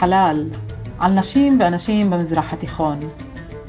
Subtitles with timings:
[0.00, 0.44] חלל,
[0.98, 2.98] על נשים ואנשים במזרח התיכון.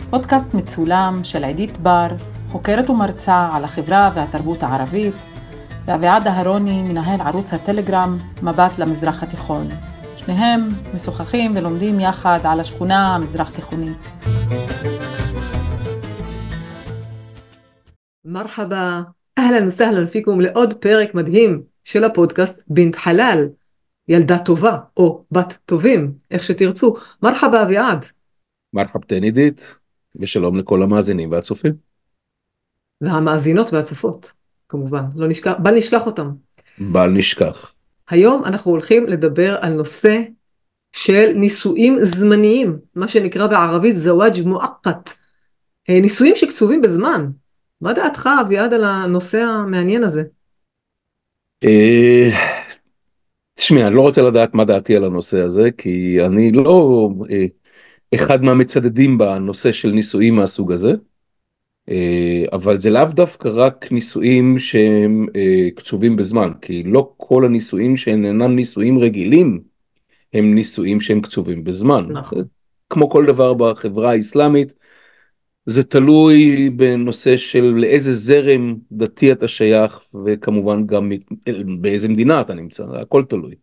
[0.10, 2.08] פודקאסט מצולם של עידית בר,
[2.50, 5.14] חוקרת ומרצה על החברה והתרבות הערבית,
[5.86, 9.68] ואביעד אהרוני, מנהל ערוץ הטלגרם מבט למזרח התיכון.
[10.18, 14.08] שניהם משוחחים ולומדים יחד על השכונה המזרח תיכונית.
[18.26, 19.02] מרחבה,
[19.40, 23.46] אהלן וסהלן פיקום לעוד פרק מדהים של הפודקאסט בינת חלל,
[24.08, 26.96] ילדה טובה או בת טובים, איך שתרצו.
[27.24, 28.06] מרחבה אביעד.
[28.74, 29.78] מרחבתן עידית,
[30.16, 31.74] ושלום לכל המאזינים והצופים.
[33.02, 34.32] והמאזינות והצופות,
[34.70, 36.32] כמובן, לא נשכח, בל נשכח אותם.
[36.92, 37.74] בל נשכח.
[38.10, 40.22] היום אנחנו הולכים לדבר על נושא
[40.96, 45.10] של נישואים זמניים, מה שנקרא בערבית זוואג' מועקת.
[45.90, 47.32] אה, נישואים שקצובים בזמן.
[47.82, 50.24] מה דעתך אביעד על הנושא המעניין הזה?
[53.62, 57.46] תשמעי, אני לא רוצה לדעת מה דעתי על הנושא הזה, כי אני לא אה,
[58.16, 60.94] אחד מהמצדדים בנושא של נישואים מהסוג הזה,
[61.90, 67.98] אה, אבל זה לאו דווקא רק נישואים שהם אה, קצובים בזמן, כי לא כל הנישואים
[67.98, 69.62] שהם אינם נישואים רגילים,
[70.34, 72.06] הם נישואים שהם קצובים בזמן.
[72.12, 72.44] נכון.
[72.90, 74.74] כמו כל דבר בחברה האסלאמית,
[75.66, 81.12] זה תלוי בנושא של לאיזה זרם דתי אתה שייך, וכמובן גם
[81.82, 83.56] באיזה מדינה אתה נמצא, הכל תלוי.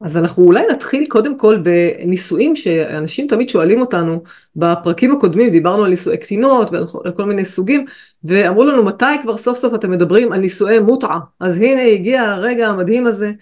[0.00, 4.22] אז אנחנו אולי נתחיל קודם כל בנישואים שאנשים תמיד שואלים אותנו,
[4.56, 7.84] בפרקים הקודמים דיברנו על נישואי קטינות ועל כל מיני סוגים,
[8.24, 11.20] ואמרו לנו מתי כבר סוף סוף אתם מדברים על נישואי מוטעה.
[11.40, 13.32] אז הנה הגיע הרגע המדהים הזה,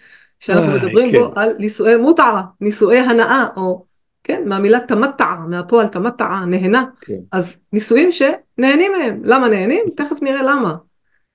[0.41, 1.19] שאנחנו מדברים כן.
[1.19, 3.85] בו על נישואי מוטעה, נישואי הנאה, או
[4.25, 6.85] כן, מהמילה תמתע, מהפועל תמתע, נהנה.
[7.01, 7.19] כן.
[7.33, 9.21] אז נישואים שנהנים מהם.
[9.25, 9.85] למה נהנים?
[9.97, 10.75] תכף נראה למה.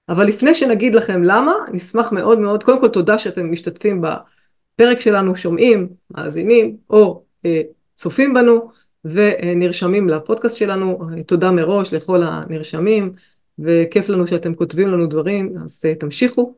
[0.09, 5.35] אבל לפני שנגיד לכם למה, נשמח מאוד מאוד, קודם כל תודה שאתם משתתפים בפרק שלנו,
[5.35, 7.61] שומעים, מאזינים, או אה,
[7.95, 8.69] צופים בנו,
[9.05, 10.99] ונרשמים לפודקאסט שלנו.
[11.17, 13.13] אה, תודה מראש לכל הנרשמים,
[13.59, 16.55] וכיף לנו שאתם כותבים לנו דברים, אז אה, תמשיכו.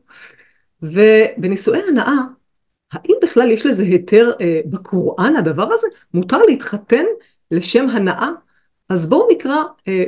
[0.82, 2.16] ובנישואי הנאה,
[2.92, 5.86] האם בכלל יש לזה היתר אה, בקוראן הדבר הזה?
[6.14, 7.04] מותר להתחתן
[7.50, 8.30] לשם הנאה?
[8.88, 9.56] אז בואו נקרא
[9.88, 10.04] אה,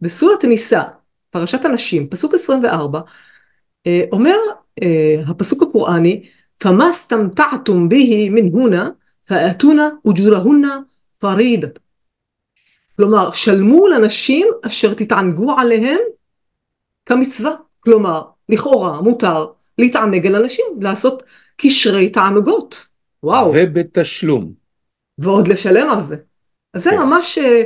[0.00, 0.82] בסורת ניסה,
[1.30, 3.00] פרשת הנשים, פסוק 24,
[3.86, 4.36] אה, אומר
[4.82, 6.22] אה, הפסוק הקוראני,
[6.58, 8.90] פמה סתמתעתום ביהי מנהונה,
[9.24, 10.78] פאתונה וג'ורהונה
[11.18, 11.78] פרידת.
[12.96, 15.98] כלומר, שלמו לנשים אשר תתענגו עליהם
[17.06, 17.52] כמצווה.
[17.80, 19.46] כלומר, לכאורה מותר
[19.78, 21.22] להתענג על אנשים, לעשות
[21.56, 22.86] קשרי תענוגות.
[23.22, 23.52] וואו.
[23.54, 24.52] ובתשלום.
[25.18, 26.16] ועוד לשלם על זה.
[26.74, 26.96] אז זה כן.
[26.98, 27.62] ממש אה,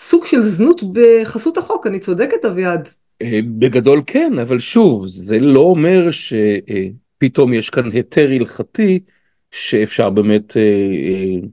[0.00, 2.88] סוג של זנות בחסות החוק, אני צודקת אביעד.
[3.22, 9.00] אה, בגדול כן, אבל שוב, זה לא אומר שפתאום יש כאן היתר הלכתי
[9.50, 11.48] שאפשר באמת, אה, אה,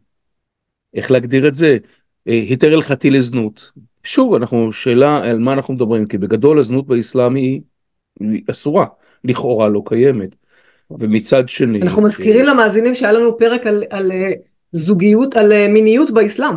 [0.94, 1.78] איך להגדיר את זה,
[2.28, 3.72] אה, היתר הלכתי לזנות.
[4.04, 7.62] שוב, אנחנו, שאלה על מה אנחנו מדברים, כי בגדול הזנות באסלאם היא
[8.52, 8.86] אסורה,
[9.24, 10.36] לכאורה לא קיימת.
[11.00, 14.32] ומצד שני, אנחנו מזכירים למאזינים שהיה לנו פרק על, על אה,
[14.72, 16.56] זוגיות, על אה, מיניות באסלאם.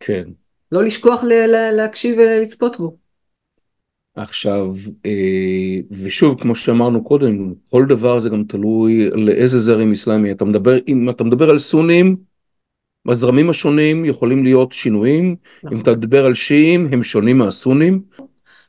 [0.00, 0.24] כן.
[0.72, 2.96] לא לשכוח ל- ל- להקשיב ולצפות בו.
[4.16, 4.66] עכשיו,
[5.06, 10.78] אה, ושוב, כמו שאמרנו קודם, כל דבר זה גם תלוי לאיזה זרם אסלאמי אתה מדבר,
[10.88, 12.16] אם אתה מדבר על סונים,
[13.06, 15.76] בזרמים השונים יכולים להיות שינויים, נכון.
[15.76, 18.02] אם אתה מדבר על שיעים, הם שונים מהסונים,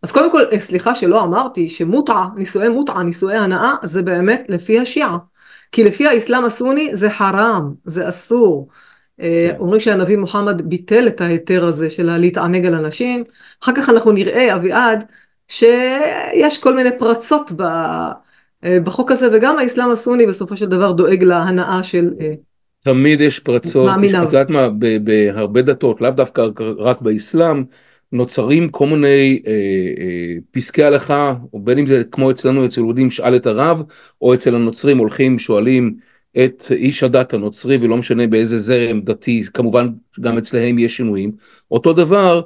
[0.05, 4.79] אז קודם כל, אה, סליחה שלא אמרתי שמוטעה, נישואי מוטעה, נישואי הנאה, זה באמת לפי
[4.79, 5.17] השיעה.
[5.71, 8.67] כי לפי האסלאם הסוני זה חרם, זה אסור.
[9.21, 9.55] אה, כן.
[9.59, 13.23] אומרים שהנביא מוחמד ביטל את ההיתר הזה של להתענג על אנשים.
[13.63, 15.03] אחר כך אנחנו נראה, אביעד,
[15.47, 17.61] שיש כל מיני פרצות ב,
[18.63, 22.09] אה, בחוק הזה, וגם האסלאם הסוני בסופו של דבר דואג להנאה של...
[22.83, 24.23] תמיד יש פרצות, מאמיניו.
[24.23, 24.67] את יודעת מה,
[25.03, 26.43] בהרבה דתות, לאו דווקא
[26.77, 27.63] רק באסלאם,
[28.15, 33.11] נוצרים כל מיני אה, אה, פסקי הלכה, או בין אם זה כמו אצלנו אצל יהודים
[33.11, 33.83] שאל את הרב,
[34.21, 35.95] או אצל הנוצרים הולכים שואלים
[36.43, 39.89] את איש הדת הנוצרי, ולא משנה באיזה זרם דתי, כמובן
[40.21, 41.31] גם אצלהם יש שינויים.
[41.71, 42.41] אותו דבר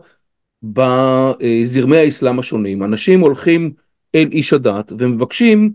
[0.64, 3.74] בזרמי האסלאם השונים, אנשים הולכים
[4.16, 5.74] אל איש הדת ומבקשים,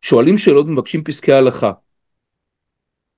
[0.00, 1.72] שואלים שאלות ומבקשים פסקי הלכה.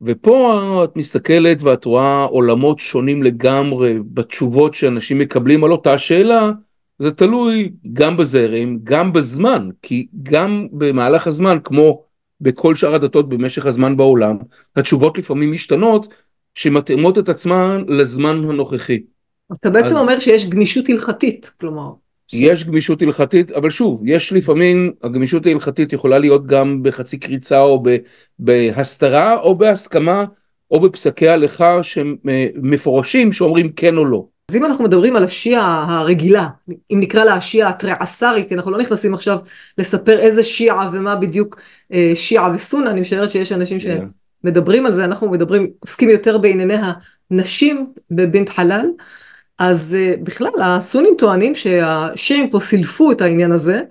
[0.03, 6.51] ופה את מסתכלת ואת רואה עולמות שונים לגמרי בתשובות שאנשים מקבלים על אותה שאלה,
[6.99, 12.03] זה תלוי גם בזרם, גם בזמן, כי גם במהלך הזמן, כמו
[12.41, 14.37] בכל שאר הדתות במשך הזמן בעולם,
[14.77, 16.09] התשובות לפעמים משתנות,
[16.55, 19.01] שמתאימות את עצמן לזמן הנוכחי.
[19.53, 21.91] אתה בעצם אז- אומר שיש גמישות הלכתית, כלומר.
[22.33, 27.83] יש גמישות הלכתית, אבל שוב, יש לפעמים, הגמישות ההלכתית יכולה להיות גם בחצי קריצה או
[27.83, 27.97] ב-
[28.39, 30.25] בהסתרה או בהסכמה,
[30.71, 34.27] או בפסקי הלכה שהם אה, מפורשים שאומרים כן או לא.
[34.51, 36.49] אז אם אנחנו מדברים על השיעה הרגילה,
[36.93, 39.39] אם נקרא לה השיעה התריעסרית, אנחנו לא נכנסים עכשיו
[39.79, 41.61] לספר איזה שיעה ומה בדיוק
[41.93, 43.81] אה, שיעה וסונה, אני משערת שיש אנשים yeah.
[44.45, 46.75] שמדברים על זה, אנחנו מדברים, עוסקים יותר בענייני
[47.31, 48.87] הנשים בבנט חלל,
[49.61, 53.83] אז אה, בכלל הסונים טוענים שהשיעים פה סילפו את העניין הזה,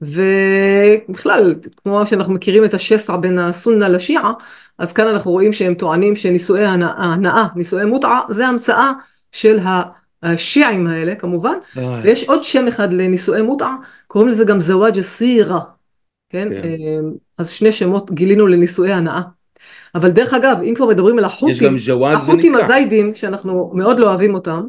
[0.00, 4.32] ובכלל, כמו שאנחנו מכירים את השסע בין הסונה לשיעה,
[4.78, 8.92] אז כאן אנחנו רואים שהם טוענים שנישואי הנאה, נישואי מוטעה, זה המצאה
[9.32, 9.58] של
[10.22, 11.54] השיעים האלה כמובן,
[12.02, 13.76] ויש עוד שם אחד לנישואי מוטעה,
[14.06, 15.60] קוראים לזה גם זוואג' סירה,
[16.28, 16.48] כן?
[16.48, 16.62] כן?
[17.38, 19.20] אז שני שמות גילינו לנישואי הנאה.
[19.94, 21.76] אבל דרך אגב, אם כבר מדברים על החות'ים,
[22.14, 24.66] החות'ים הזיידים, שאנחנו מאוד לא אוהבים אותם,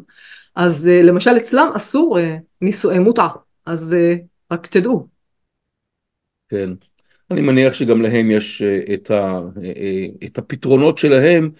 [0.54, 2.22] אז uh, למשל אצלם אסור uh,
[2.60, 3.28] נישואי מוטעה,
[3.66, 4.20] אז uh,
[4.52, 5.06] רק תדעו.
[6.48, 6.70] כן,
[7.30, 8.62] אני מניח שגם להם יש
[8.94, 9.40] את, ה,
[10.26, 11.50] את הפתרונות שלהם,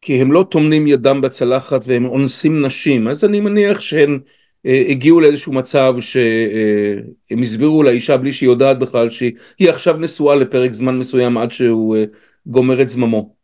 [0.00, 4.18] כי הם לא טומנים ידם בצלחת והם אונסים נשים, אז אני מניח שהם
[4.64, 10.98] הגיעו לאיזשהו מצב שהם הסבירו לאישה בלי שהיא יודעת בכלל שהיא עכשיו נשואה לפרק זמן
[10.98, 11.96] מסוים עד שהוא
[12.46, 13.34] גומר את זממו.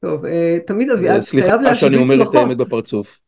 [0.00, 0.22] טוב,
[0.66, 1.60] תמיד אביעד חייב להשמיץ שמחות.
[1.60, 3.20] סליחה שאני אומר את האמת בפרצוף.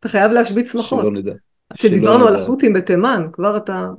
[0.00, 1.00] אתה חייב להשבית שמחות.
[1.00, 1.32] שלא נדע.
[1.70, 3.90] עד שדיברנו על החות'ים בתימן, כבר אתה...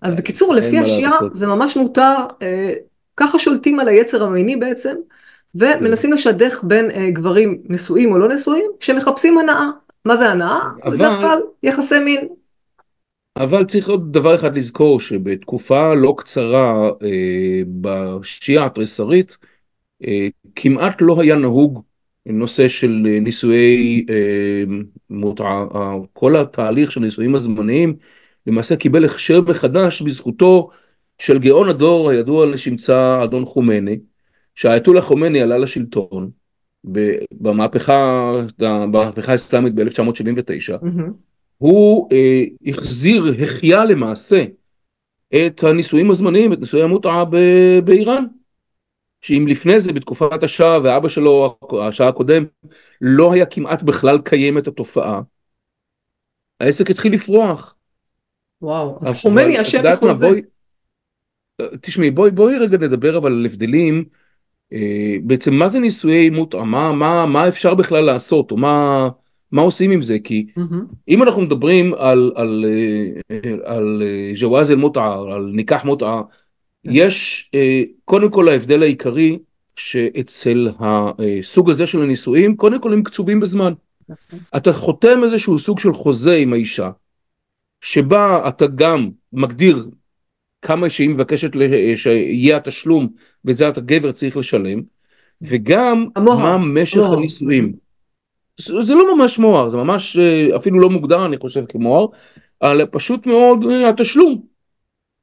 [0.00, 2.72] אז בקיצור, לפי השיעה זה ממש מותר, אה,
[3.16, 4.94] ככה שולטים על היצר המיני בעצם,
[5.54, 6.16] ומנסים כן.
[6.16, 9.70] לשדך בין אה, גברים נשואים או לא נשואים, שמחפשים הנאה.
[10.04, 10.58] מה זה הנאה?
[10.84, 10.96] אבל...
[10.96, 12.28] בדרך כלל יחסי מין.
[13.36, 19.36] אבל צריך עוד דבר אחד לזכור, שבתקופה לא קצרה אה, בשיעה התריסרית,
[20.04, 21.82] אה, כמעט לא היה נהוג
[22.26, 24.64] נושא של אה, נישואי אה,
[25.10, 25.64] מותע,
[26.12, 27.96] כל התהליך של נישואים הזמניים
[28.46, 30.70] למעשה קיבל הכשר מחדש בזכותו
[31.18, 33.98] של גאון הדור הידוע לשמצה אדון חומני,
[34.54, 36.30] שהאייתולה חומני עלה לשלטון
[37.32, 41.10] במהפכה, במהפכה האסלאמית ב-1979, mm-hmm.
[41.58, 44.44] הוא אה, החזיר, החיה למעשה
[45.34, 47.24] את הנישואים הזמניים, את נישואי המותעה
[47.84, 48.24] באיראן.
[49.26, 51.58] שאם לפני זה בתקופת השאה ואבא שלו,
[51.88, 52.44] השאה הקודם,
[53.00, 55.20] לא היה כמעט בכלל קיימת התופעה,
[56.60, 57.76] העסק התחיל לפרוח.
[58.62, 60.26] וואו, אז חומני אשם בכל זה.
[60.26, 60.42] בואי,
[61.80, 64.04] תשמעי, בואי, בואי רגע נדבר אבל על הבדלים.
[64.72, 69.08] אה, בעצם מה זה נישואי מותאמה, מה, מה, מה אפשר בכלל לעשות, או מה,
[69.52, 70.18] מה עושים עם זה?
[70.24, 70.94] כי mm-hmm.
[71.08, 74.02] אם אנחנו מדברים על, על, אה, על, על
[74.40, 75.88] ג'וואזל מותעה, על ניקח כן.
[76.90, 79.38] יש אה, קודם כל ההבדל העיקרי
[79.76, 83.72] שאצל הסוג הזה של הנישואים, קודם כל הם קצובים בזמן.
[84.08, 84.38] נכון.
[84.56, 86.90] אתה חותם איזשהו סוג של חוזה עם האישה,
[87.80, 89.86] שבה אתה גם מגדיר
[90.62, 91.50] כמה שהיא מבקשת
[91.96, 93.08] שיהיה התשלום,
[93.44, 94.82] ואת זה אתה גבר צריך לשלם,
[95.42, 96.56] וגם המוהר.
[96.58, 97.18] מה משך המוהר.
[97.18, 97.72] הנישואים.
[98.58, 102.06] זה לא ממש מוהר, זה ממש אה, אפילו לא מוגדר אני חושב כמוהר,
[102.62, 104.55] אלא פשוט מאוד אה, התשלום.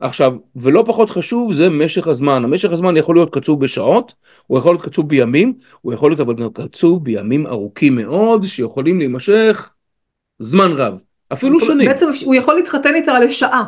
[0.04, 2.44] עכשיו, ולא פחות חשוב זה משך הזמן.
[2.44, 4.14] המשך הזמן יכול להיות קצוב בשעות,
[4.48, 9.00] הוא יכול להיות קצוב בימים, הוא יכול להיות אבל גם קצוב בימים ארוכים מאוד, שיכולים
[9.00, 9.70] להימשך
[10.40, 10.94] זמן רב,
[11.34, 11.88] אפילו שנים.
[11.88, 13.64] בעצם הוא יכול להתחתן איתה לשעה,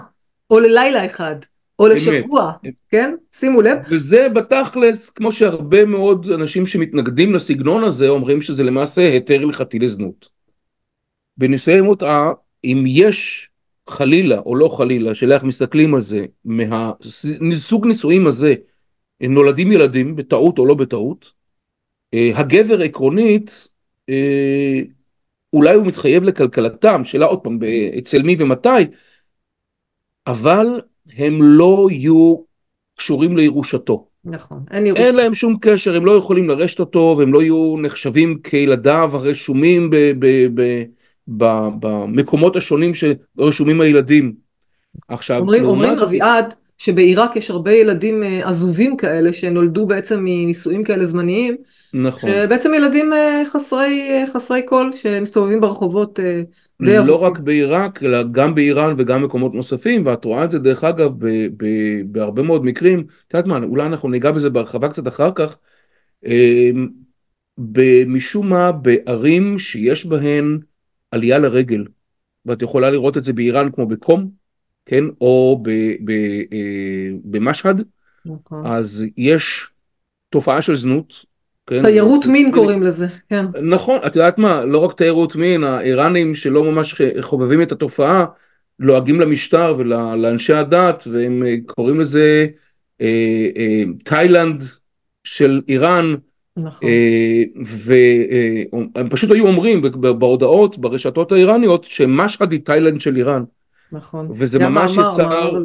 [0.52, 1.36] או ללילה אחד,
[1.80, 2.52] או לשבוע,
[2.90, 3.16] כן?
[3.32, 3.78] שימו לב.
[3.90, 10.30] וזה בתכלס, כמו שהרבה מאוד אנשים שמתנגדים לסגנון הזה, אומרים שזה למעשה היתר הלכתי לזנות.
[11.38, 12.32] בנישואי מותאה,
[12.64, 13.50] אם יש
[13.90, 18.56] חלילה או לא חלילה, שאלה איך מסתכלים על זה, מהסוג נישואים הזה
[19.22, 21.32] נולדים ילדים, בטעות או לא בטעות,
[22.14, 23.68] אה, הגבר עקרונית,
[24.10, 24.82] אה,
[25.54, 27.60] אולי הוא מתחייב לכלכלתם, שאלה עוד פעם,
[27.98, 28.70] אצל מי ומתי,
[30.28, 30.82] אבל
[31.18, 32.36] הם לא יהיו
[32.96, 34.08] קשורים לירושתו.
[34.26, 35.04] נכון, אין ירושה.
[35.04, 39.90] אין להם שום קשר, הם לא יכולים לרשת אותו, והם לא יהיו נחשבים כילדיו הרשומים
[39.90, 39.96] ב...
[40.20, 40.84] ב, ב
[41.28, 44.34] במקומות השונים שרשומים הילדים.
[45.08, 51.06] עכשיו, אומרים, אומרים אביעד שבעיראק יש הרבה ילדים אה, עזובים כאלה שנולדו בעצם מנישואים כאלה
[51.06, 51.56] זמניים.
[51.94, 52.30] נכון.
[52.50, 56.20] בעצם ילדים אה, חסרי, אה, חסרי קול שמסתובבים ברחובות
[56.82, 57.16] די לא ארוכים.
[57.16, 61.48] רק בעיראק אלא גם באיראן וגם במקומות נוספים ואת רואה את זה דרך אגב ב-
[61.58, 63.00] ב- בהרבה מאוד מקרים.
[63.28, 65.58] את יודעת מה אולי אנחנו ניגע בזה בהרחבה קצת אחר כך.
[68.08, 70.60] משום מה בערים שיש בהן
[71.16, 71.86] עלייה לרגל,
[72.46, 74.30] ואת יכולה לראות את זה באיראן כמו בקום,
[74.86, 75.94] כן, או אה,
[77.24, 77.84] במשהד,
[78.26, 78.66] נכון.
[78.66, 79.68] אז יש
[80.30, 81.26] תופעה של זנות.
[81.68, 83.46] כן, תיירות מין קוראים לזה, כן.
[83.64, 88.26] נכון, את יודעת מה, לא רק תיירות מין, האיראנים שלא ממש חובבים את התופעה,
[88.80, 92.48] לועגים למשטר ולאנשי הדת, והם אה, קוראים לזה
[93.02, 94.64] אה, אה, תאילנד
[95.24, 96.16] של איראן,
[96.58, 96.90] נכון.
[96.90, 99.82] אה, והם פשוט היו אומרים
[100.20, 103.44] בהודעות ברשתות האיראניות שמשהד היא תאילנד של איראן.
[103.92, 104.28] נכון.
[104.32, 105.60] וזה ממש מאמר, יצר- מאמר.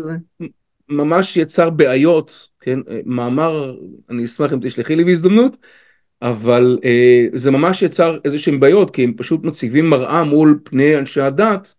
[0.88, 3.76] ממש יצר בעיות, כן, אה, מאמר,
[4.11, 5.56] אני אשמח אם תשלחי לי בהזדמנות,
[6.23, 10.97] אבל אה, זה ממש יצר איזה שהם בעיות, כי הם פשוט מציבים מראה מול פני
[10.97, 11.75] אנשי הדת,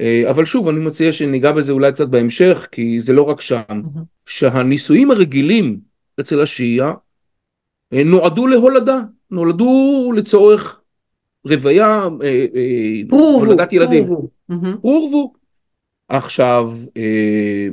[0.00, 3.60] אה, אבל שוב, אני מציע שניגע בזה אולי קצת בהמשך, כי זה לא רק שם.
[4.26, 5.78] שהנישואים הרגילים
[6.20, 6.94] אצל השיעה
[7.92, 10.80] נועדו להולדה, נולדו לצורך
[11.44, 14.04] רוויה, אה, אה, הולדת ילדים.
[14.04, 14.28] ורבו.
[14.48, 14.86] מהמם.
[14.86, 15.32] ורבו.
[16.08, 17.68] עכשיו, אה,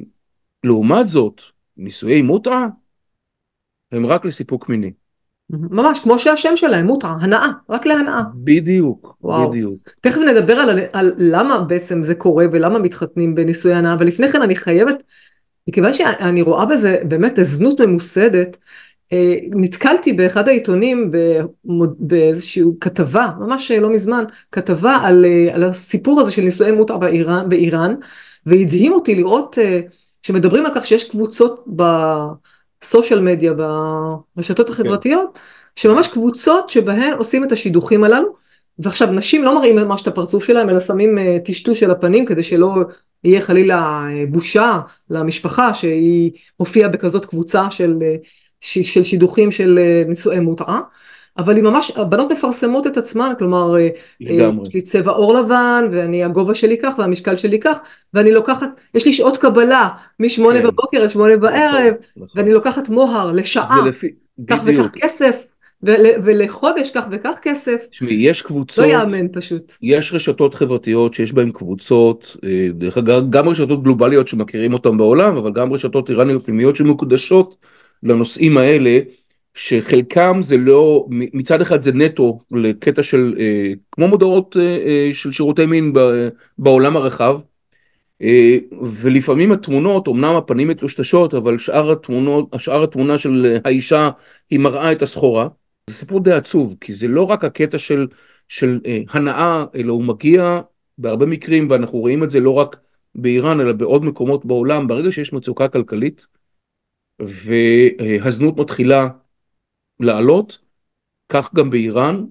[0.63, 1.41] לעומת זאת,
[1.77, 2.67] נישואי מוטעה
[3.91, 4.91] הם רק לסיפוק מיני.
[5.49, 8.21] ממש כמו שהשם שלהם, מוטעה, הנאה, רק להנאה.
[8.35, 9.49] בדיוק, וואו.
[9.49, 9.89] בדיוק.
[10.01, 14.41] תכף נדבר על, על למה בעצם זה קורה ולמה מתחתנים בנישואי הנאה, אבל לפני כן
[14.41, 15.03] אני חייבת,
[15.69, 18.57] מכיוון שאני רואה בזה באמת זנות ממוסדת,
[19.55, 21.11] נתקלתי באחד העיתונים
[21.99, 27.49] באיזושהי כתבה, ממש לא מזמן, כתבה על, אה, על הסיפור הזה של נישואי מוטעה באיראן,
[27.49, 27.95] באיראן,
[28.45, 29.79] והדהים אותי לראות אה,
[30.23, 33.53] שמדברים על כך שיש קבוצות בסושיאל מדיה,
[34.35, 35.39] ברשתות החברתיות,
[35.75, 38.35] שממש קבוצות שבהן עושים את השידוכים הללו,
[38.79, 42.43] ועכשיו נשים לא מראים ממש את הפרצוף שלהם, אלא שמים אה, טשטוש של הפנים כדי
[42.43, 42.75] שלא
[43.23, 48.15] יהיה חלילה אה, בושה למשפחה שהיא הופיעה בכזאת קבוצה של, אה,
[48.61, 50.79] של שידוכים של אה, נישואי מוטעה.
[51.37, 53.89] אבל היא ממש, הבנות מפרסמות את עצמן, כלומר, אה,
[54.21, 54.67] לגמרי.
[54.67, 57.79] יש לי צבע עור לבן, ואני הגובה שלי כך, והמשקל שלי כך,
[58.13, 60.67] ואני לוקחת, יש לי שעות קבלה משמונה כן.
[60.67, 62.27] בבוקר עד שמונה בערב, נכון, נכון.
[62.41, 64.07] ואני לוקחת מוהר לשעה, לפי,
[64.47, 64.85] כך בדיוק.
[64.85, 65.45] וכך כסף,
[65.83, 69.73] ול, ולחודש כך וכך כסף, תשמעי, יש לא קבוצות, יאמן פשוט.
[69.81, 75.37] יש רשתות חברתיות שיש בהן קבוצות, אה, דרך אגב, גם רשתות גלובליות שמכירים אותן בעולם,
[75.37, 77.55] אבל גם רשתות איראניות פנימיות שמקודשות
[78.03, 78.99] לנושאים האלה,
[79.53, 85.31] שחלקם זה לא, מצד אחד זה נטו לקטע של, אה, כמו מודעות אה, אה, של
[85.31, 86.27] שירותי מין ב-
[86.57, 87.39] בעולם הרחב,
[88.21, 94.09] אה, ולפעמים התמונות, אמנם הפנים מטושטשות, אבל שאר התמונות, שאר התמונה של האישה
[94.49, 95.47] היא מראה את הסחורה.
[95.89, 98.07] זה סיפור די עצוב, כי זה לא רק הקטע של,
[98.47, 100.61] של אה, הנאה, אלא הוא מגיע
[100.97, 102.75] בהרבה מקרים, ואנחנו רואים את זה לא רק
[103.15, 106.25] באיראן, אלא בעוד מקומות בעולם, ברגע שיש מצוקה כלכלית,
[107.19, 109.07] והזנות מתחילה
[109.99, 110.59] לעלות,
[111.29, 112.25] כך גם באיראן,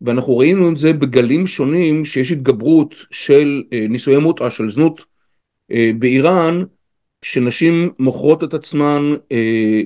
[0.00, 5.04] ואנחנו ראינו את זה בגלים שונים, שיש התגברות של אה, נישואי מוטעה, של זנות
[5.70, 6.64] אה, באיראן,
[7.22, 9.02] שנשים מוכרות את עצמן
[9.32, 9.82] אה,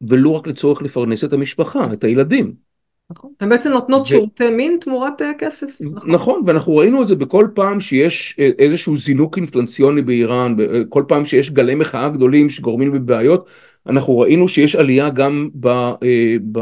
[0.00, 2.67] ולו רק לצורך לפרנס את המשפחה, את הילדים.
[3.10, 3.30] נכון.
[3.40, 5.66] הן בעצם נותנות ו- שירותי מין תמורת אה, כסף.
[5.80, 6.10] נכון.
[6.10, 11.04] נכון, ואנחנו ראינו את זה בכל פעם שיש אה, איזשהו זינוק אינפלציוני באיראן, אה, כל
[11.08, 13.46] פעם שיש גלי מחאה גדולים שגורמים לבעיות,
[13.86, 15.68] אנחנו ראינו שיש עלייה גם ב,
[16.52, 16.60] ב,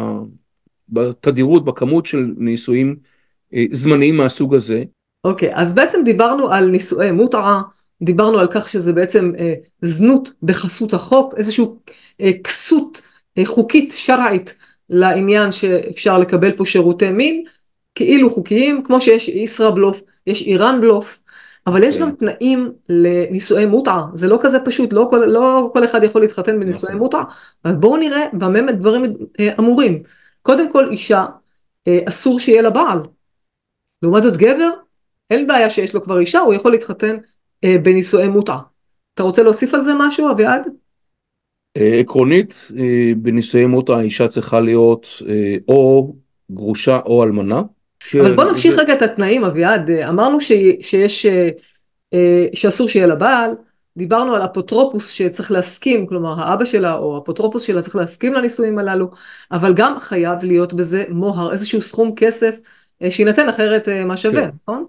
[0.88, 2.96] בתדירות, בכמות של נישואים
[3.72, 4.84] זמניים מהסוג הזה.
[5.24, 7.62] אוקיי, אז בעצם דיברנו על נישואי מוטעה,
[8.02, 11.78] דיברנו על כך שזה בעצם אה, זנות בחסות החוק, איזשהו
[12.20, 13.02] אה, כסות
[13.38, 14.56] אה, חוקית שרעית
[14.90, 17.44] לעניין שאפשר לקבל פה שירותי מין,
[17.94, 21.18] כאילו חוקיים, כמו שיש ישראבלוף, יש איראן בלוף,
[21.66, 22.02] אבל יש כן.
[22.02, 26.60] גם תנאים לנישואי מוטעה, זה לא כזה פשוט, לא כל, לא כל אחד יכול להתחתן
[26.60, 26.98] בנישואי נכון.
[27.02, 27.24] מוטעה,
[27.64, 29.04] אז בואו נראה במה דברים
[29.40, 30.02] אה, אמורים.
[30.42, 31.24] קודם כל אישה,
[31.88, 32.98] אה, אסור שיהיה לה בעל.
[34.02, 34.70] לעומת זאת גבר,
[35.30, 37.16] אין בעיה שיש לו כבר אישה, הוא יכול להתחתן
[37.64, 38.60] אה, בנישואי מוטעה.
[39.14, 40.68] אתה רוצה להוסיף על זה משהו, אביעד?
[41.76, 46.14] אה, עקרונית, אה, בנישואי מוטעה האישה צריכה להיות אה, או
[46.50, 47.62] גרושה או אלמנה.
[48.20, 49.90] אבל בוא נמשיך שזה- רגע את התנאים, אביעד.
[49.90, 50.52] אמרנו ש...
[50.80, 51.26] שיש,
[52.54, 53.50] שאסור שיהיה לה בעל,
[53.96, 59.10] דיברנו על אפוטרופוס שצריך להסכים, כלומר האבא שלה או אפוטרופוס שלה צריך להסכים לנישואים הללו,
[59.52, 62.58] אבל גם חייב להיות בזה מוהר, איזשהו סכום כסף
[63.10, 64.50] שיינתן אחרת מה שווה, כן.
[64.62, 64.84] נכון?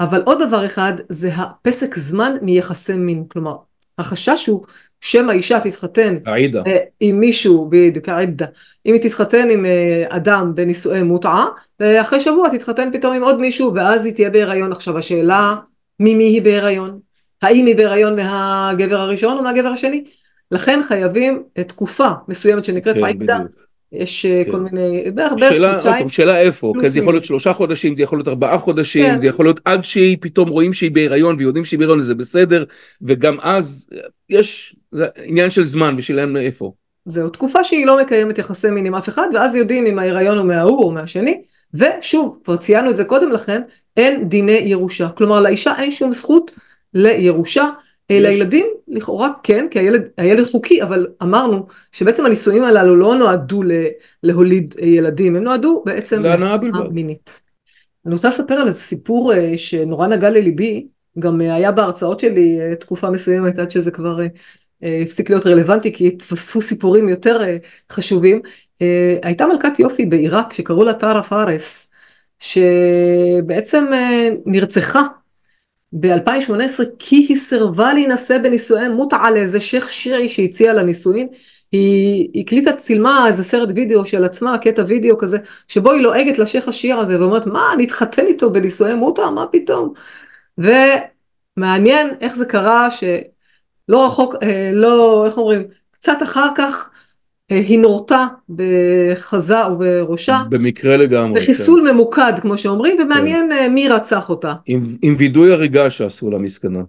[0.00, 3.54] אבל עוד דבר אחד זה הפסק זמן מיחסי מין, כלומר
[4.02, 4.64] החשש הוא
[5.00, 6.62] שמא אישה תתחתן עאידה.
[6.66, 8.46] אה, עם מישהו, בדיוק, העדה,
[8.86, 11.46] אם היא תתחתן עם אה, אדם בנישואי מוטעה,
[11.80, 14.72] ואחרי שבוע תתחתן פתאום עם עוד מישהו, ואז היא תהיה בהיריון.
[14.72, 15.54] עכשיו השאלה,
[16.00, 16.98] ממי היא בהיריון?
[17.42, 20.04] האם היא בהיריון מהגבר הראשון או מהגבר השני?
[20.50, 23.38] לכן חייבים אה, תקופה מסוימת שנקראת כן, עדה.
[23.38, 23.61] בדיוק.
[23.92, 24.50] יש אה, כן.
[24.50, 26.08] כל מיני, בערך חודשיים.
[26.08, 27.24] שאלה איפה, כן, זה יכול להיות.
[27.24, 29.20] שלושה חודשים, זה יכול להיות ארבעה חודשים, כן.
[29.20, 32.64] זה יכול להיות עד שהיא פתאום רואים שהיא בהיריון ויודעים שהיא בהיריון וזה בסדר,
[33.02, 33.98] וגם אז אה,
[34.30, 34.76] יש
[35.16, 36.72] עניין של זמן ושאלה איפה.
[37.06, 40.46] זהו, תקופה שהיא לא מקיימת יחסי מין עם אף אחד, ואז יודעים אם ההיריון הוא
[40.46, 41.42] מההוא או מהשני,
[41.74, 43.62] ושוב, כבר ציינו את זה קודם לכן,
[43.96, 45.08] אין דיני ירושה.
[45.08, 46.50] כלומר, לאישה אין שום זכות
[46.94, 47.68] לירושה.
[48.20, 53.72] לילדים לכאורה כן, כי הילד, הילד חוקי, אבל אמרנו שבעצם הנישואים הללו לא נועדו ל,
[54.22, 56.88] להוליד ילדים, הם נועדו בעצם להנאה בלבד.
[56.92, 57.42] מינית.
[58.06, 60.86] אני רוצה לספר על איזה סיפור אה, שנורא נגע לליבי,
[61.18, 64.18] גם אה, היה בהרצאות שלי אה, תקופה מסוימת עד שזה כבר
[65.02, 67.38] הפסיק להיות רלוונטי כי התווספו סיפורים יותר
[67.92, 68.40] חשובים.
[69.22, 71.92] הייתה מלכת יופי בעיראק שקראו לה טארה פארס,
[72.40, 73.84] שבעצם
[74.46, 75.02] נרצחה
[75.92, 81.28] ב-2018 כי היא סירבה להינשא בנישואי מוטעה לאיזה שייח' שיעי שהציע לה נישואין.
[81.72, 86.68] היא הקליטה, צילמה איזה סרט וידאו של עצמה, קטע וידאו כזה, שבו היא לועגת לשייח'
[86.68, 89.92] השיער הזה ואומרת, מה, אני אתחתן איתו בנישואי מוטעה, מה פתאום?
[90.58, 96.90] ומעניין איך זה קרה שלא רחוק, אה, לא, איך אומרים, קצת אחר כך
[97.54, 100.42] היא נורתה בחזה ובראשה.
[100.48, 101.40] במקרה לגמרי.
[101.40, 101.94] בחיסול כן.
[101.94, 103.74] ממוקד, כמו שאומרים, ומעניין כן.
[103.74, 104.52] מי רצח אותה.
[104.66, 106.80] עם, עם וידוי הריגה שעשו לה מסכנה.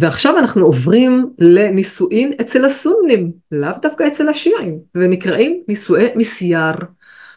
[0.00, 6.74] ועכשיו אנחנו עוברים לנישואין אצל הסונים, לאו דווקא אצל השיעים, ונקראים נישואי מסייר,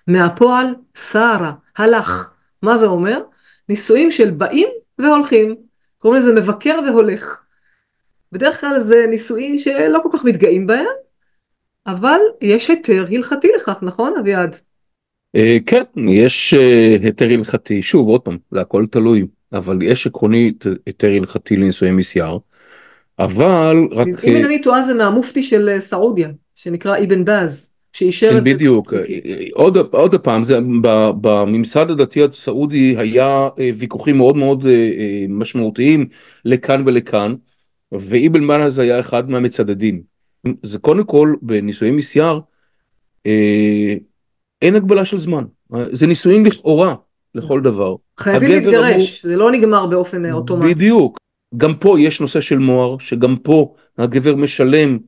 [0.07, 2.31] מהפועל סערה, הלך.
[2.61, 3.21] מה זה אומר?
[3.69, 4.67] נישואים של באים
[4.99, 5.55] והולכים,
[5.97, 7.41] קוראים לזה מבקר והולך.
[8.31, 10.85] בדרך כלל זה נישואין שלא כל כך מתגאים בהם,
[11.87, 14.55] אבל יש היתר הלכתי לכך, נכון אביעד?
[15.35, 20.65] אה, כן, יש אה, היתר הלכתי, שוב עוד פעם, זה הכל תלוי, אבל יש עקרונית
[20.85, 22.37] היתר הלכתי לנישואי מסייר,
[23.19, 24.07] אבל רק...
[24.07, 27.71] אם אינני טועה זה מהמופתי של אה, סעודיה, שנקרא אבן באז.
[27.93, 28.53] שאישר את זה.
[28.53, 28.93] בדיוק,
[29.53, 30.59] עוד, עוד פעם, זה,
[31.21, 34.65] בממסד הדתי הסעודי היה ויכוחים מאוד מאוד
[35.29, 36.07] משמעותיים
[36.45, 37.35] לכאן ולכאן,
[37.91, 40.14] ואיבן באז היה אחד מהמצדדים.
[40.63, 42.41] זה קודם כל בנישואי מסייר
[43.25, 43.93] אה,
[44.61, 45.43] אין הגבלה של זמן
[45.91, 46.95] זה נישואים לכאורה
[47.35, 47.95] לכל דבר.
[48.19, 49.33] חייבים להתגרש אמור...
[49.33, 50.73] זה לא נגמר באופן אה, אוטומטי.
[50.73, 51.17] בדיוק
[51.57, 54.99] גם פה יש נושא של מוהר שגם פה הגבר משלם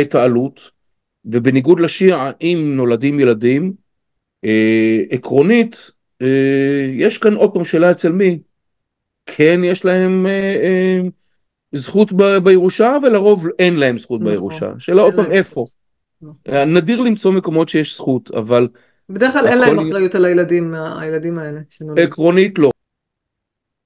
[0.00, 0.70] את העלות
[1.24, 3.72] ובניגוד לשיעה אם נולדים ילדים
[4.44, 5.90] אה, עקרונית
[6.22, 8.38] אה, יש כאן עוד פעם שאלה אצל מי
[9.26, 11.00] כן יש להם אה, אה,
[11.74, 14.72] זכות ב, בירושה ולרוב אין להם זכות נכון, בירושה.
[14.78, 15.64] שאלה עוד פעם איפה.
[16.22, 16.76] נכון.
[16.76, 18.68] נדיר למצוא מקומות שיש זכות אבל.
[19.10, 21.60] בדרך כלל אין להם אחריות על הילדים, הילדים האלה.
[21.96, 22.70] עקרונית לא.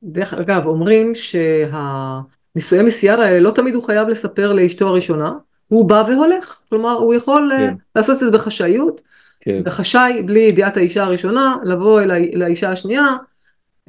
[0.03, 5.33] דרך אגב אומרים שהנישואי מסייר האלה לא תמיד הוא חייב לספר לאשתו הראשונה.
[5.69, 7.75] הוא בא והולך, כלומר הוא יכול אה, כן.
[7.97, 9.03] לעשות את זה בחשאיות,
[9.41, 9.63] כן.
[9.65, 13.07] בחשאי בלי ידיעת האישה הראשונה, לבוא אל, האישה השנייה,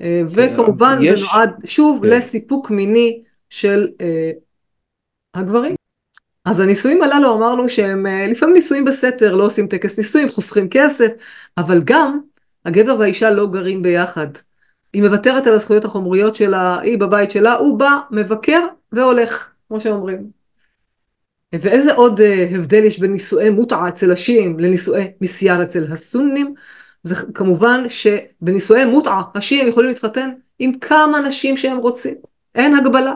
[0.01, 0.51] אה, כן.
[0.53, 1.19] וכמובן יש...
[1.19, 2.09] זה נועד שוב כן.
[2.09, 4.31] לסיפוק מיני של אה,
[5.33, 5.75] הגברים.
[6.45, 11.07] אז הנישואים הללו אמרנו שהם אה, לפעמים נישואים בסתר, לא עושים טקס נישואים, חוסכים כסף,
[11.57, 12.19] אבל גם
[12.65, 14.27] הגבר והאישה לא גרים ביחד.
[14.93, 18.59] היא מוותרת על הזכויות החומריות שלה, היא בבית שלה, הוא בא, מבקר
[18.91, 20.39] והולך, כמו שאומרים.
[21.53, 26.53] ואיזה עוד uh, הבדל יש בין נישואי מוטעה אצל השיעים לנישואי מסייר אצל הסונים?
[27.03, 32.15] זה כמובן שבנישואי מוטעה השיעים יכולים להתחתן עם כמה נשים שהם רוצים,
[32.55, 33.13] אין הגבלה.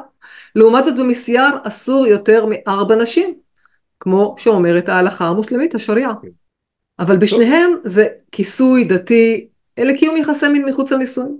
[0.55, 3.33] לעומת זאת במסייר אסור יותר מארבע נשים,
[3.99, 6.13] כמו שאומרת ההלכה המוסלמית, השריעה.
[6.21, 6.27] כן.
[6.99, 9.47] אבל בשניהם זה כיסוי דתי
[9.79, 11.37] לקיום יחסי מין מחוץ לנישואים.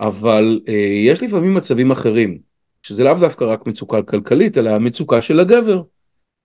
[0.00, 0.72] אבל אה,
[1.06, 2.38] יש לפעמים מצבים אחרים,
[2.82, 5.82] שזה לאו דווקא רק מצוקה כלכלית, אלא המצוקה של הגבר.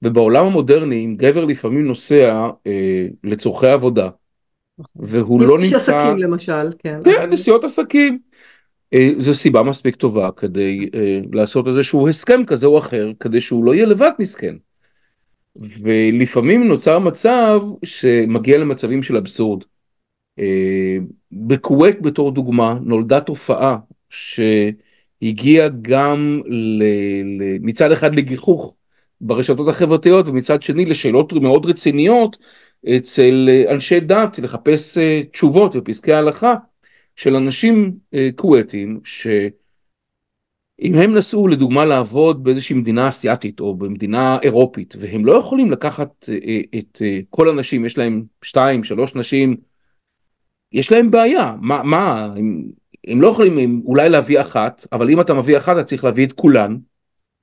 [0.02, 4.10] ובעולם המודרני, אם גבר לפעמים נוסע אה, לצורכי עבודה,
[4.96, 5.66] והוא לא נמצא...
[5.66, 7.00] איש עסקים למשל, כן.
[7.06, 8.20] כן, נסיעות עסקים.
[8.94, 13.66] אה, זו סיבה מספיק טובה כדי אה, לעשות איזשהו הסכם כזה או אחר, כדי שהוא
[13.66, 14.56] לא יהיה לבד מסכן.
[15.56, 19.64] ולפעמים נוצר מצב שמגיע למצבים של אבסורד.
[20.40, 20.98] אה,
[21.32, 23.78] בכווית בתור דוגמה נולדה תופעה
[24.10, 26.84] שהגיעה גם ל,
[27.62, 28.76] מצד אחד לגיחוך
[29.22, 32.38] ברשתות החברתיות ומצד שני לשאלות מאוד רציניות
[32.98, 34.98] אצל אנשי דת לחפש
[35.32, 36.56] תשובות ופסקי הלכה
[37.20, 44.96] של אנשים אה, כווייתים שאם הם נסעו לדוגמה לעבוד באיזושהי מדינה אסיאתית או במדינה אירופית
[45.00, 49.58] והם לא יכולים לקחת אה, את אה, כל הנשים יש להם שתיים שלוש נשים
[50.72, 51.56] יש להם בעיה.
[51.62, 52.72] מה מה הם,
[53.08, 56.26] הם לא יכולים הם, אולי להביא אחת אבל אם אתה מביא אחת אתה צריך להביא
[56.26, 56.78] את כולן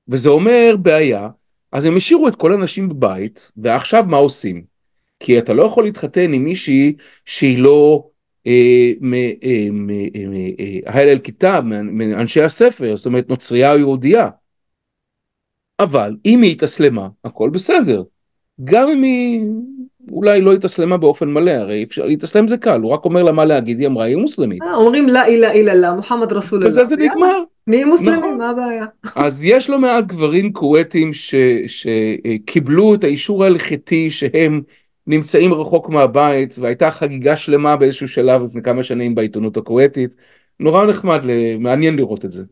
[0.07, 1.29] וזה אומר בעיה.
[1.71, 4.63] אז הם השאירו את כל הנשים בבית ועכשיו מה עושים?
[5.19, 8.07] כי אתה לא יכול להתחתן עם מישהי שהיא לא
[9.71, 14.29] מהלל אל-כיתב, מאנשי הספר, זאת אומרת נוצרייה או יהודייה.
[15.79, 18.03] אבל אם היא התאסלמה, הכל בסדר.
[18.63, 19.41] גם אם היא
[20.11, 23.45] אולי לא התאסלמה באופן מלא, הרי אפשר להתאסלם זה קל, הוא רק אומר לה מה
[23.45, 24.59] להגיד, היא אמרה, היא מוסלמית.
[24.73, 26.67] אומרים לה אילה אילה לה, מוחמד רסול אללה.
[26.67, 27.43] וזה זה נגמר.
[27.67, 28.37] נהיי מוסלמים, נכון.
[28.37, 28.85] מה הבעיה?
[29.25, 31.11] אז יש לא מעט גברים כווייתים
[31.67, 34.61] שקיבלו את האישור ההלכתי שהם
[35.07, 40.15] נמצאים רחוק מהבית והייתה חגיגה שלמה באיזשהו שלב לפני כמה שנים בעיתונות הכווייתית.
[40.59, 41.21] נורא נחמד,
[41.59, 42.43] מעניין לראות את זה.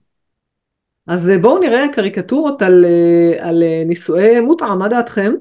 [1.08, 5.34] אז אה, בואו נראה קריקטורות על, אה, על אה, נישואי מוטעה, מה דעתכם?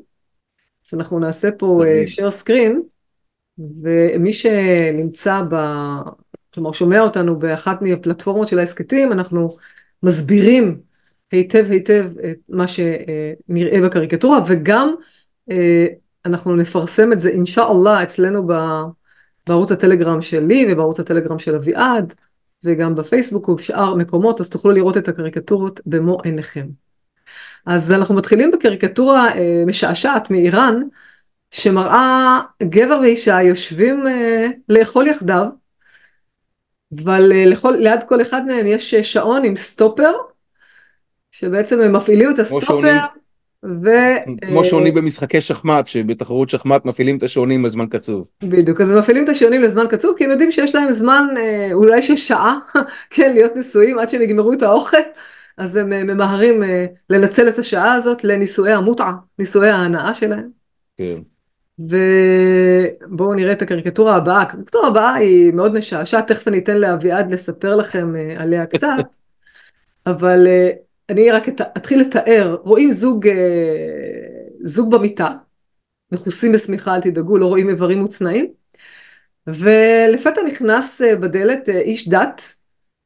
[0.87, 2.73] אז אנחנו נעשה פה share screen,
[3.59, 5.55] ומי שנמצא ב...
[6.55, 9.57] כלומר שומע אותנו באחת מהפלטפורמות של ההסכתים, אנחנו
[10.03, 10.81] מסבירים
[11.33, 14.95] היטב היטב את מה שנראה בקריקטורה, וגם
[16.27, 18.83] אנחנו נפרסם את זה אינשאללה אצלנו ב-
[19.47, 22.15] בערוץ הטלגרם שלי ובערוץ הטלגרם של אביעד,
[22.65, 26.67] וגם בפייסבוק ובשאר מקומות, אז תוכלו לראות את הקריקטורות במו עיניכם.
[27.67, 30.83] אז אנחנו מתחילים בקריקטורה אה, משעשעת מאיראן,
[31.51, 35.45] שמראה גבר ואישה יושבים אה, לאכול יחדיו,
[37.03, 40.13] אבל אה, לכל, ליד כל אחד מהם יש אה, שעון עם סטופר,
[41.31, 42.95] שבעצם הם מפעילים את הסטופר, שעונים.
[43.65, 43.89] ו...
[44.49, 48.27] כמו אה, שעונים במשחקי שחמט, שבתחרות שחמט מפעילים את השעונים בזמן קצוב.
[48.43, 52.03] בדיוק, אז מפעילים את השעונים לזמן קצוב, כי הם יודעים שיש להם זמן, אה, אולי
[52.03, 52.59] של שעה,
[53.11, 54.97] כן, להיות נשואים עד שהם יגמרו את האוכל,
[55.57, 56.63] אז הם אה, ממהרים
[57.11, 60.49] לנצל את השעה הזאת לנישואי המוטעה, נישואי ההנאה שלהם.
[60.97, 61.19] כן.
[61.79, 64.43] ובואו נראה את הקריקטורה הבאה.
[64.43, 69.17] הקריקטורה הבאה היא מאוד משעשעת, תכף אני אתן לאביעד לספר לכם עליה קצת,
[70.07, 70.47] אבל
[71.11, 72.57] אני רק את- אתחיל לתאר.
[72.63, 73.35] רואים זוג, אה,
[74.65, 75.29] זוג במיטה,
[76.13, 78.47] מכוסים בשמיכה, אל תדאגו, לא רואים איברים מוצנעים,
[79.47, 82.43] ולפתע נכנס אה, בדלת אה, איש דת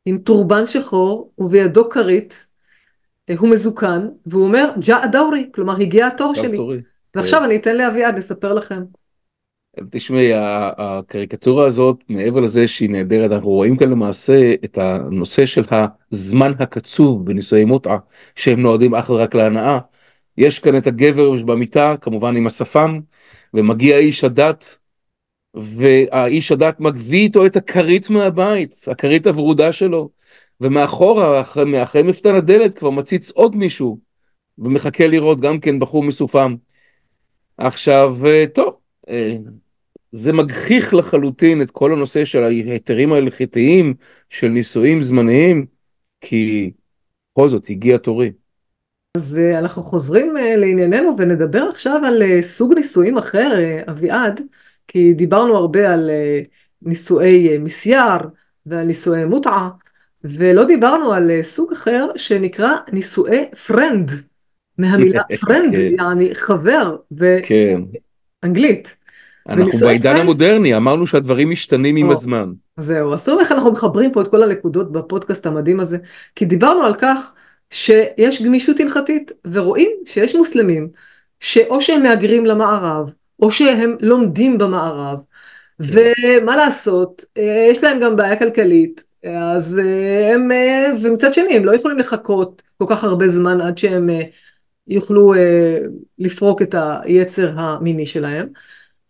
[0.05, 2.49] עם טורבן שחור ובידו כרית,
[3.39, 6.57] הוא מזוקן, והוא אומר, ג'א דאורי, כלומר הגיע התור שלי.
[6.57, 6.81] תורי.
[7.15, 8.83] ועכשיו אני אתן לאביעד לספר לכם.
[9.91, 15.63] תשמעי, הקריקטורה הזאת, מעבר לזה שהיא נהדרת, אנחנו רואים כאן למעשה את הנושא של
[16.13, 17.99] הזמן הקצוב בנישואי מוטעה,
[18.35, 19.79] שהם נועדים אך ורק להנאה.
[20.39, 23.01] יש כאן את הגבר במיטה, כמובן עם השפם,
[23.55, 24.79] ומגיע איש הדת,
[25.55, 30.11] והאיש הדת מביא איתו את הכרית מהבית, הכרית הוורודה שלו,
[30.61, 33.99] ומאחורה, אחרי, מאחרי מפתן הדלת, כבר מציץ עוד מישהו,
[34.59, 36.57] ומחכה לראות גם כן בחור מסופם.
[37.59, 38.77] עכשיו, אה, טוב,
[39.09, 39.37] אה,
[40.13, 43.95] זה מגחיך לחלוטין את כל הנושא של ההיתרים ההלכתיים
[44.29, 45.67] של נישואים זמניים,
[46.21, 46.71] כי
[47.33, 48.33] בכל זאת הגיע תורי.
[49.17, 53.51] אז אה, אנחנו חוזרים אה, לענייננו ונדבר עכשיו על אה, סוג נישואים אחר,
[53.91, 54.41] אביעד,
[54.89, 56.11] כי דיברנו הרבה על
[56.83, 58.19] נישואי מסייר
[58.67, 59.71] ועל נישואי מותעה,
[60.25, 64.11] ולא דיברנו על סוג אחר שנקרא נישואי friend,
[64.79, 65.95] מהמילה friend, כן.
[65.99, 66.97] יעני חבר
[67.45, 67.81] כן,
[68.43, 68.97] באנגלית.
[69.49, 72.13] אנחנו בעידן פרנד- המודרני, אמרנו שהדברים משתנים עם או.
[72.13, 72.53] הזמן.
[72.77, 75.99] זהו, אז תראו איך אנחנו מחברים פה את כל הנקודות בפודקאסט המדהים הזה,
[76.37, 77.33] כי דיברנו על כך
[77.71, 80.89] שיש גמישות הלכתית, ורואים שיש מוסלמים
[81.41, 83.11] שאו שהם מהגרים למערב,
[83.43, 85.19] או שהם לומדים במערב,
[85.81, 89.03] ומה לעשות, אה, יש להם גם בעיה כלכלית,
[89.53, 93.79] אז אה, הם, אה, ומצד שני הם לא יכולים לחכות כל כך הרבה זמן עד
[93.79, 94.11] שהם
[94.89, 95.35] יוכלו
[96.19, 98.47] לפרוק את היצר המיני שלהם.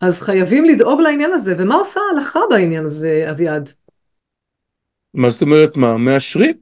[0.01, 3.71] אז חייבים לדאוג לעניין הזה, ומה עושה ההלכה בעניין הזה, אביעד?
[5.15, 5.97] מה זאת אומרת מה?
[5.97, 6.55] מאשרים.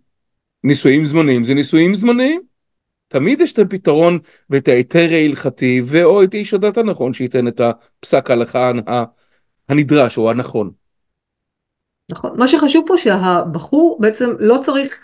[0.64, 2.40] נישואים זמניים זה נישואים זמניים.
[3.08, 4.18] תמיד יש את הפתרון
[4.50, 8.72] ואת ההיתר ההלכתי ואו את איש הדת הנכון שייתן את הפסק ההלכה
[9.68, 10.70] הנדרש או הנכון.
[12.10, 12.30] נכון.
[12.36, 15.00] מה שחשוב פה שהבחור בעצם לא צריך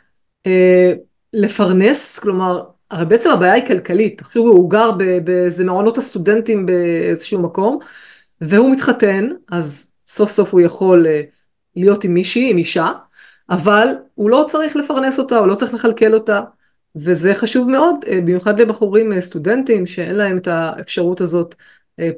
[0.47, 0.93] אה,
[1.33, 4.21] לפרנס, כלומר, הרי בעצם הבעיה היא כלכלית.
[4.21, 4.91] עכשיו הוא גר
[5.25, 7.79] באיזה מעונות הסטודנטים באיזשהו מקום,
[8.43, 11.23] והוא מתחתן, אז סוף סוף הוא יכול אה,
[11.77, 12.89] להיות עם מישהי, עם אישה,
[13.51, 16.41] אבל הוא לא צריך לפרנס אותה, הוא לא צריך לכלכל אותה,
[16.97, 21.55] וזה חשוב מאוד, אה, במיוחד לבחורים אה, סטודנטים שאין להם את האפשרות הזאת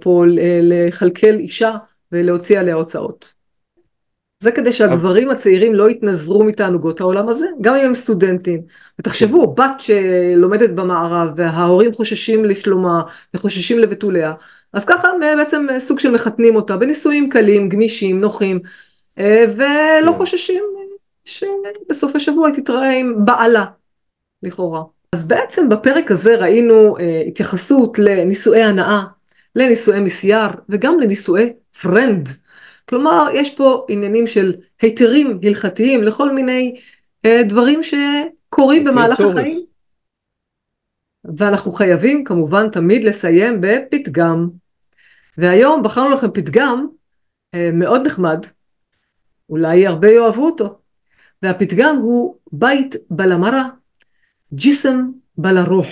[0.01, 0.25] פה
[0.63, 1.77] לכלכל אישה
[2.13, 3.34] ולהוציא עליה הוצאות.
[4.45, 8.61] זה כדי שהגברים הצעירים לא יתנזרו מתענוגות העולם הזה, גם אם הם סטודנטים.
[8.99, 13.03] ותחשבו, בת שלומדת במערב וההורים חוששים לשלומה
[13.35, 14.33] וחוששים לבתוליה,
[14.73, 18.61] אז ככה הם בעצם סוג של מחתנים אותה בנישואים קלים, גמישים, נוחים,
[19.19, 20.17] אה, ולא כן.
[20.17, 20.65] חוששים
[21.25, 23.65] שבסוף השבוע היא תתראה עם בעלה,
[24.43, 24.83] לכאורה.
[25.13, 29.03] אז בעצם בפרק הזה ראינו אה, התייחסות לנישואי הנאה,
[29.57, 31.53] לנישואי מסייר וגם לנישואי
[31.83, 32.29] פרנד.
[32.88, 36.77] כלומר, יש פה עניינים של היתרים הלכתיים לכל מיני
[37.25, 39.37] אה, דברים שקורים במהלך הצורך.
[39.37, 39.64] החיים.
[41.37, 44.49] ואנחנו חייבים כמובן תמיד לסיים בפתגם.
[45.38, 46.87] והיום בחרנו לכם פתגם
[47.55, 48.47] אה, מאוד נחמד,
[49.51, 50.79] אולי הרבה יאהבו אותו.
[51.42, 53.68] והפתגם הוא בית בלה מרה,
[54.55, 55.87] ג'יסם בלה רוח.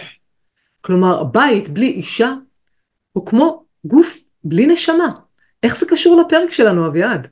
[0.81, 2.35] כלומר, בית בלי אישה
[3.13, 5.09] הוא כמו גוף בלי נשמה.
[5.63, 7.29] איך זה קשור לפרק שלנו, אביעד?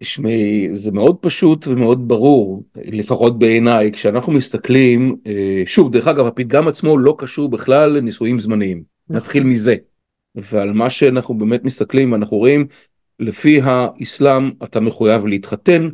[0.00, 6.68] תשמעי, זה מאוד פשוט ומאוד ברור, לפחות בעיניי, כשאנחנו מסתכלים, אה, שוב, דרך אגב, הפתגם
[6.68, 9.16] עצמו לא קשור בכלל לנישואים זמניים, נכון.
[9.16, 9.76] נתחיל מזה.
[10.34, 12.66] ועל מה שאנחנו באמת מסתכלים, אנחנו רואים,
[13.20, 15.88] לפי האסלאם אתה מחויב להתחתן,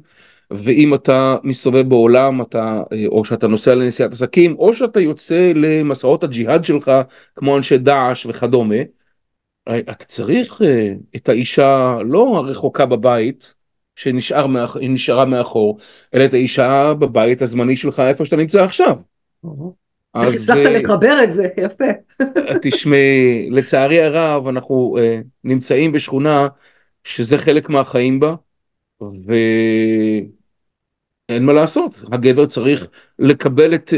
[0.51, 6.25] ואם אתה מסתובב בעולם, אתה, אה, או שאתה נוסע לנסיעת עסקים, או שאתה יוצא למסעות
[6.25, 6.91] הג'יהאד שלך,
[7.37, 8.77] כמו אנשי דאעש וכדומה,
[9.69, 10.63] אתה צריך
[11.17, 13.55] את האישה לא הרחוקה בבית,
[13.97, 14.77] שנשארה מאח...
[15.27, 15.79] מאחור,
[16.15, 18.97] אלא את האישה בבית הזמני שלך איפה שאתה נמצא עכשיו.
[20.23, 21.85] איך הצלחת לחבר את זה, יפה.
[22.63, 24.97] תשמעי, לצערי הרב אנחנו
[25.45, 26.49] נמצאים בשכונה
[27.05, 28.35] שזה חלק מהחיים בה,
[29.01, 30.31] ואין
[31.45, 32.87] מה לעשות, הגבר צריך
[33.19, 33.95] לקבל את,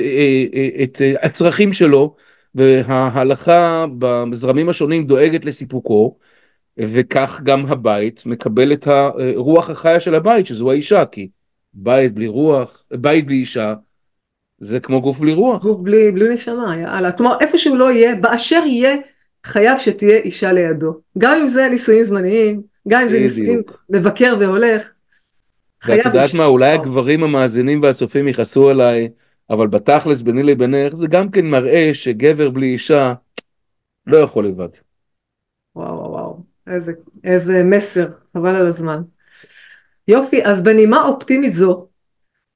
[0.83, 2.16] את הצרכים שלו,
[2.57, 6.16] וההלכה בזרמים השונים דואגת לסיפוקו,
[6.79, 11.29] וכך גם הבית מקבל את הרוח החיה של הבית שזו האישה כי
[11.75, 13.75] בית בלי רוח בית בלי אישה
[14.59, 15.62] זה כמו גוף בלי רוח.
[15.62, 18.97] גוף בלי, בלי נשמה יאללה כלומר איפה שהוא לא יהיה באשר יהיה
[19.45, 24.92] חייב שתהיה אישה לידו גם אם זה נישואים זמניים גם אם זה נישואים מבקר והולך.
[25.87, 29.09] ואת יודעת מה אולי הגברים המאזינים והצופים יכעסו עליי
[29.50, 33.14] אבל בתכלס ביני לבינך זה גם כן מראה שגבר בלי אישה
[34.06, 34.68] לא יכול לבד.
[35.76, 36.42] וואו וואו וואו.
[36.66, 36.92] איזה,
[37.24, 39.02] איזה מסר, חבל על הזמן.
[40.09, 41.88] יופי, אז בנימה אופטימית זו,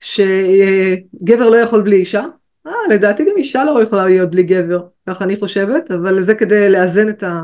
[0.01, 2.25] שגבר לא יכול בלי אישה,
[2.67, 6.71] אה, לדעתי גם אישה לא יכולה להיות בלי גבר, ככה אני חושבת, אבל זה כדי
[6.71, 7.43] לאזן את, ה,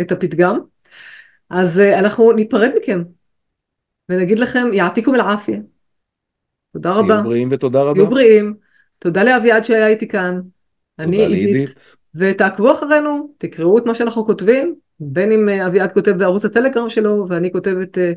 [0.00, 0.58] את הפתגם.
[1.50, 3.02] אז אה, אנחנו ניפרד מכם,
[4.08, 5.58] ונגיד לכם, יעתיקום אל-עפיה.
[6.72, 7.14] תודה רבה.
[7.14, 7.94] תהיו בריאים ותודה רבה.
[7.94, 8.54] תהיו בריאים.
[8.98, 10.40] תודה לאביעד שהיה איתי כאן.
[10.98, 11.74] אני עידית.
[12.14, 17.26] ותעקבו אחרינו, תקראו את מה שאנחנו כותבים, בין אם אה, אביעד כותב בערוץ הטלגרם שלו
[17.28, 18.12] ואני כותבת אה,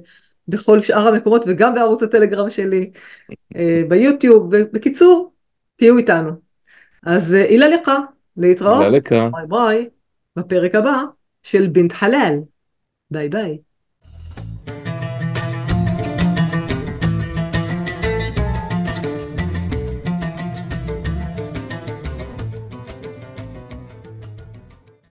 [0.47, 2.91] בכל שאר המקומות וגם בערוץ הטלגרם שלי,
[3.55, 5.33] אה, ביוטיוב, בקיצור,
[5.75, 6.31] תהיו איתנו.
[7.05, 7.91] אז יאללה לך,
[8.37, 9.89] להתראות, ביי ביי
[10.35, 11.03] בפרק הבא
[11.43, 12.35] של בנת חלאל.
[13.11, 13.57] ביי ביי.